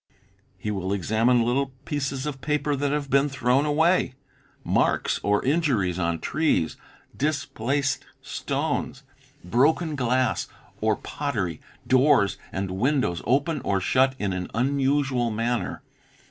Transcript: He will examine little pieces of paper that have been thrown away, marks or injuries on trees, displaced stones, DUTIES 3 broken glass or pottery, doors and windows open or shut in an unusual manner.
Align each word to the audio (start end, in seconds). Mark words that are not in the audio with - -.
He 0.57 0.71
will 0.71 0.93
examine 0.93 1.43
little 1.45 1.73
pieces 1.85 2.25
of 2.25 2.41
paper 2.41 2.75
that 2.75 2.91
have 2.91 3.11
been 3.11 3.29
thrown 3.29 3.67
away, 3.67 4.15
marks 4.63 5.19
or 5.21 5.45
injuries 5.45 5.99
on 5.99 6.17
trees, 6.17 6.75
displaced 7.15 8.03
stones, 8.19 9.03
DUTIES 9.19 9.41
3 9.43 9.49
broken 9.51 9.95
glass 9.95 10.47
or 10.81 10.95
pottery, 10.95 11.61
doors 11.85 12.39
and 12.51 12.71
windows 12.71 13.21
open 13.27 13.61
or 13.63 13.79
shut 13.79 14.15
in 14.17 14.33
an 14.33 14.49
unusual 14.55 15.29
manner. 15.29 15.83